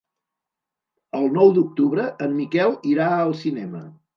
[1.19, 3.87] El nou d'octubre en Miquel irà al cinema.